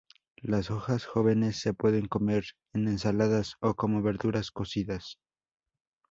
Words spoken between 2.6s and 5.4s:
en ensaladas o como verduras cocidas.